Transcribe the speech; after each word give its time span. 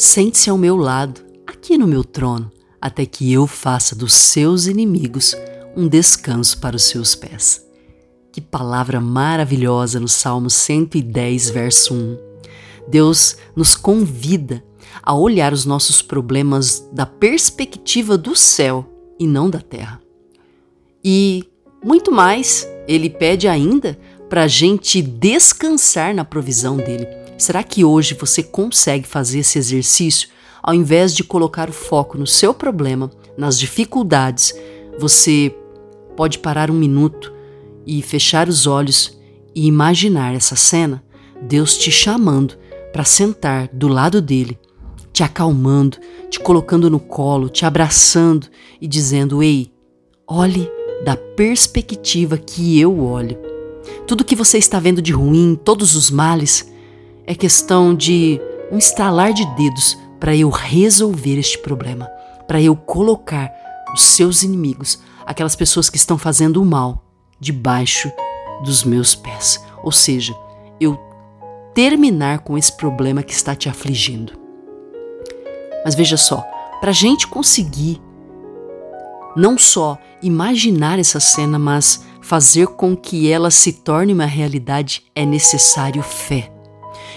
Sente-se 0.00 0.48
ao 0.48 0.56
meu 0.56 0.76
lado, 0.76 1.20
aqui 1.44 1.76
no 1.76 1.84
meu 1.84 2.04
trono, 2.04 2.52
até 2.80 3.04
que 3.04 3.32
eu 3.32 3.48
faça 3.48 3.96
dos 3.96 4.12
seus 4.12 4.68
inimigos 4.68 5.34
um 5.76 5.88
descanso 5.88 6.60
para 6.60 6.76
os 6.76 6.84
seus 6.84 7.16
pés. 7.16 7.66
Que 8.30 8.40
palavra 8.40 9.00
maravilhosa 9.00 9.98
no 9.98 10.06
Salmo 10.06 10.48
110, 10.48 11.50
verso 11.50 11.94
1. 11.94 12.16
Deus 12.86 13.38
nos 13.56 13.74
convida 13.74 14.62
a 15.02 15.16
olhar 15.16 15.52
os 15.52 15.64
nossos 15.64 16.00
problemas 16.00 16.88
da 16.92 17.04
perspectiva 17.04 18.16
do 18.16 18.36
céu 18.36 18.88
e 19.18 19.26
não 19.26 19.50
da 19.50 19.60
terra. 19.60 20.00
E 21.04 21.42
muito 21.84 22.12
mais, 22.12 22.68
ele 22.86 23.10
pede 23.10 23.48
ainda 23.48 23.98
para 24.28 24.44
a 24.44 24.48
gente 24.48 25.02
descansar 25.02 26.14
na 26.14 26.24
provisão 26.24 26.76
dele. 26.76 27.27
Será 27.38 27.62
que 27.62 27.84
hoje 27.84 28.14
você 28.14 28.42
consegue 28.42 29.06
fazer 29.06 29.38
esse 29.38 29.58
exercício? 29.58 30.28
Ao 30.60 30.74
invés 30.74 31.14
de 31.14 31.22
colocar 31.22 31.70
o 31.70 31.72
foco 31.72 32.18
no 32.18 32.26
seu 32.26 32.52
problema, 32.52 33.10
nas 33.36 33.56
dificuldades, 33.56 34.52
você 34.98 35.54
pode 36.16 36.40
parar 36.40 36.68
um 36.68 36.74
minuto 36.74 37.32
e 37.86 38.02
fechar 38.02 38.48
os 38.48 38.66
olhos 38.66 39.16
e 39.54 39.66
imaginar 39.68 40.34
essa 40.34 40.56
cena, 40.56 41.02
Deus 41.40 41.78
te 41.78 41.92
chamando 41.92 42.58
para 42.92 43.04
sentar 43.04 43.68
do 43.68 43.86
lado 43.86 44.20
dele, 44.20 44.58
te 45.12 45.22
acalmando, 45.22 45.96
te 46.28 46.40
colocando 46.40 46.90
no 46.90 46.98
colo, 46.98 47.48
te 47.48 47.64
abraçando 47.64 48.48
e 48.80 48.88
dizendo: 48.88 49.44
Ei, 49.44 49.72
olhe 50.26 50.68
da 51.04 51.16
perspectiva 51.16 52.36
que 52.36 52.80
eu 52.80 53.00
olho. 53.00 53.38
Tudo 54.08 54.24
que 54.24 54.34
você 54.34 54.58
está 54.58 54.80
vendo 54.80 55.00
de 55.00 55.12
ruim, 55.12 55.56
todos 55.64 55.94
os 55.94 56.10
males, 56.10 56.68
é 57.28 57.34
questão 57.34 57.94
de 57.94 58.40
um 58.72 58.78
estalar 58.78 59.34
de 59.34 59.44
dedos 59.54 59.98
para 60.18 60.34
eu 60.34 60.48
resolver 60.48 61.38
este 61.38 61.58
problema, 61.58 62.06
para 62.46 62.58
eu 62.58 62.74
colocar 62.74 63.52
os 63.92 64.02
seus 64.02 64.42
inimigos, 64.42 64.98
aquelas 65.26 65.54
pessoas 65.54 65.90
que 65.90 65.98
estão 65.98 66.16
fazendo 66.16 66.62
o 66.62 66.64
mal, 66.64 67.04
debaixo 67.38 68.10
dos 68.64 68.82
meus 68.82 69.14
pés. 69.14 69.62
Ou 69.84 69.92
seja, 69.92 70.34
eu 70.80 70.98
terminar 71.74 72.38
com 72.38 72.56
esse 72.56 72.74
problema 72.74 73.22
que 73.22 73.34
está 73.34 73.54
te 73.54 73.68
afligindo. 73.68 74.32
Mas 75.84 75.94
veja 75.94 76.16
só, 76.16 76.42
para 76.80 76.90
a 76.90 76.94
gente 76.94 77.26
conseguir 77.26 78.00
não 79.36 79.58
só 79.58 79.98
imaginar 80.22 80.98
essa 80.98 81.20
cena, 81.20 81.58
mas 81.58 82.06
fazer 82.22 82.68
com 82.68 82.96
que 82.96 83.30
ela 83.30 83.50
se 83.50 83.74
torne 83.74 84.14
uma 84.14 84.24
realidade, 84.24 85.04
é 85.14 85.26
necessário 85.26 86.02
fé. 86.02 86.57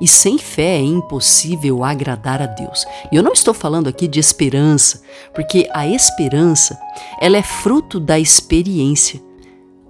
E 0.00 0.06
sem 0.08 0.38
fé 0.38 0.76
é 0.76 0.82
impossível 0.82 1.84
agradar 1.84 2.42
a 2.42 2.46
Deus. 2.46 2.84
E 3.10 3.16
eu 3.16 3.22
não 3.22 3.32
estou 3.32 3.54
falando 3.54 3.88
aqui 3.88 4.06
de 4.06 4.20
esperança, 4.20 5.02
porque 5.34 5.68
a 5.72 5.86
esperança, 5.86 6.78
ela 7.20 7.36
é 7.36 7.42
fruto 7.42 7.98
da 7.98 8.18
experiência. 8.18 9.20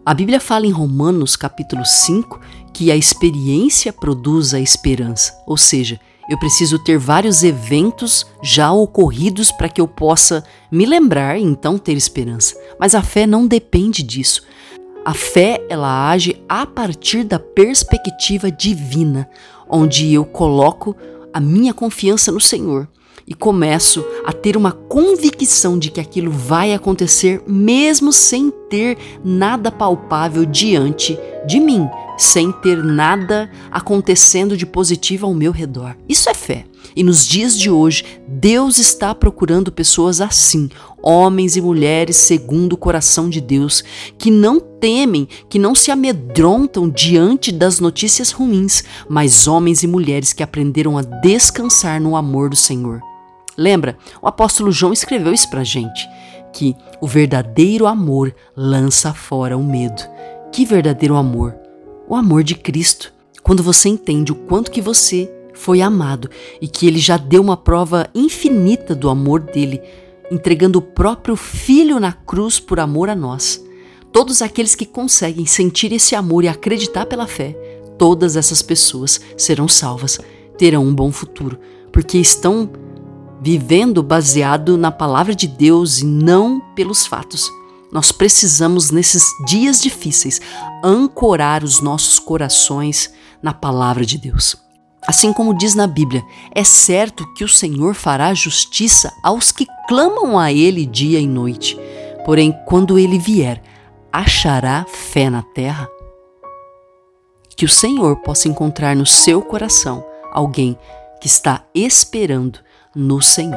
A 0.05 0.15
Bíblia 0.15 0.39
fala 0.39 0.67
em 0.67 0.71
Romanos 0.71 1.35
capítulo 1.37 1.85
5 1.85 2.41
que 2.73 2.91
a 2.93 2.97
experiência 2.97 3.93
produz 3.93 4.55
a 4.55 4.61
esperança, 4.61 5.33
ou 5.47 5.57
seja, 5.57 5.99
eu 6.29 6.37
preciso 6.39 6.79
ter 6.79 6.99
vários 6.99 7.45
eventos 7.45 8.27
já 8.43 8.73
ocorridos 8.73 9.53
para 9.53 9.69
que 9.69 9.81
eu 9.81 9.87
possa 9.87 10.45
me 10.71 10.85
lembrar 10.85 11.39
e 11.39 11.43
então 11.43 11.79
ter 11.79 11.97
esperança. 11.97 12.57
Mas 12.81 12.95
a 12.95 13.03
fé 13.03 13.27
não 13.27 13.47
depende 13.47 14.03
disso. 14.03 14.43
A 15.07 15.15
fé, 15.15 15.65
ela 15.69 16.11
age 16.11 16.43
a 16.49 16.67
partir 16.67 17.23
da 17.23 17.39
perspectiva 17.39 18.51
divina, 18.51 19.31
onde 19.69 20.13
eu 20.13 20.25
coloco 20.25 20.97
a 21.33 21.39
minha 21.39 21.73
confiança 21.73 22.33
no 22.33 22.41
Senhor 22.41 22.89
e 23.25 23.33
começo 23.33 24.05
a 24.25 24.33
ter 24.33 24.57
uma 24.57 24.73
convicção 24.73 25.79
de 25.79 25.93
que 25.93 26.01
aquilo 26.01 26.33
vai 26.33 26.75
acontecer 26.75 27.41
mesmo 27.47 28.13
sem 28.13 28.51
ter 28.69 28.99
nada 29.25 29.71
palpável 29.71 30.45
diante 30.45 31.17
de 31.47 31.61
mim, 31.61 31.89
sem 32.17 32.51
ter 32.53 32.83
nada 32.83 33.51
acontecendo 33.71 34.57
de 34.57 34.67
positivo 34.67 35.27
ao 35.27 35.35
meu 35.35 35.53
redor. 35.53 35.97
Isso 36.09 36.29
é 36.29 36.35
fé. 36.35 36.65
E 36.95 37.03
nos 37.03 37.27
dias 37.27 37.59
de 37.59 37.71
hoje, 37.71 38.05
Deus 38.27 38.79
está 38.79 39.15
procurando 39.15 39.71
pessoas 39.71 40.21
assim, 40.21 40.71
homens 41.03 41.55
e 41.55 41.61
mulheres 41.61 42.17
segundo 42.17 42.73
o 42.73 42.77
coração 42.77 43.29
de 43.29 43.41
Deus, 43.41 43.85
que 44.17 44.31
não 44.31 44.59
temem, 44.59 45.29
que 45.49 45.59
não 45.59 45.75
se 45.75 45.91
amedrontam 45.91 46.89
diante 46.89 47.53
das 47.53 47.81
notícias 47.81 48.31
ruins, 48.31 48.83
mas 49.09 49.47
homens 49.47 49.83
e 49.83 49.87
mulheres 49.87 50.33
que 50.33 50.43
aprenderam 50.43 50.97
a 50.97 51.03
descansar 51.03 52.01
no 52.01 52.17
amor 52.17 52.49
do 52.49 52.57
Senhor. 52.57 53.01
Lembra? 53.59 53.99
O 54.23 54.29
apóstolo 54.29 54.73
João 54.73 54.93
escreveu 54.93 55.33
isso 55.33 55.51
pra 55.51 55.65
gente, 55.65 56.09
que 56.53 56.75
o 57.01 57.07
verdadeiro 57.07 57.87
amor 57.87 58.35
lança 58.57 59.13
fora 59.13 59.57
o 59.57 59.63
medo. 59.63 60.03
Que 60.51 60.65
verdadeiro 60.65 61.17
amor? 61.17 61.66
O 62.09 62.15
amor 62.15 62.43
de 62.43 62.55
Cristo. 62.55 63.13
Quando 63.43 63.63
você 63.63 63.89
entende 63.89 64.33
o 64.33 64.35
quanto 64.35 64.71
que 64.71 64.81
você 64.81 65.31
foi 65.55 65.81
amado 65.81 66.29
e 66.61 66.69
que 66.69 66.87
ele 66.87 66.99
já 66.99 67.17
deu 67.17 67.43
uma 67.43 67.57
prova 67.57 68.09
infinita 68.15 68.95
do 68.95 69.09
amor 69.09 69.41
dele, 69.41 69.81
entregando 70.31 70.79
o 70.79 70.83
próprio 70.83 71.37
filho 71.37 71.99
na 71.99 72.13
cruz 72.13 72.61
por 72.61 72.79
amor 72.81 73.09
a 73.09 73.15
nós. 73.15 73.65
Todos 74.13 74.43
aqueles 74.43 74.75
que 74.75 74.87
conseguem 74.87 75.47
sentir 75.47 75.93
esse 75.93 76.15
amor 76.15 76.45
e 76.45 76.49
acreditar 76.49 77.07
pela 77.07 77.27
fé, 77.27 77.53
todas 77.99 78.37
essas 78.37 78.63
pessoas 78.63 79.21
serão 79.37 79.69
salvas, 79.69 80.19
terão 80.59 80.85
um 80.85 80.95
bom 80.95 81.13
futuro, 81.13 81.59
porque 81.93 82.19
estão 82.19 82.71
vivendo 83.41 84.03
baseado 84.03 84.77
na 84.79 84.91
palavra 84.91 85.35
de 85.35 85.47
Deus 85.47 86.01
e 86.01 86.05
não 86.05 86.61
pelos 86.75 87.07
fatos. 87.07 87.51
Nós 87.97 88.13
precisamos, 88.13 88.91
nesses 88.91 89.25
dias 89.47 89.81
difíceis, 89.81 90.39
ancorar 90.85 91.65
os 91.65 91.81
nossos 91.81 92.19
corações 92.19 93.11
na 93.43 93.55
palavra 93.55 94.05
de 94.05 94.19
Deus. 94.19 94.55
Assim 95.07 95.33
como 95.33 95.57
diz 95.57 95.75
na 95.75 95.87
Bíblia, 95.87 96.23
é 96.55 96.63
certo 96.63 97.27
que 97.33 97.43
o 97.43 97.49
Senhor 97.49 97.95
fará 97.95 98.35
justiça 98.35 99.11
aos 99.23 99.51
que 99.51 99.65
clamam 99.89 100.39
a 100.39 100.53
Ele 100.53 100.85
dia 100.85 101.19
e 101.19 101.27
noite. 101.27 101.75
Porém, 102.23 102.55
quando 102.67 102.99
Ele 102.99 103.19
vier, 103.19 103.63
achará 104.13 104.85
fé 104.87 105.31
na 105.31 105.43
terra? 105.43 105.89
Que 107.57 107.65
o 107.65 107.71
Senhor 107.71 108.17
possa 108.17 108.47
encontrar 108.47 108.95
no 108.95 109.07
seu 109.07 109.41
coração 109.41 110.05
alguém 110.35 110.79
que 111.19 111.29
está 111.29 111.65
esperando 111.75 112.59
no 112.95 113.23
Senhor. 113.23 113.57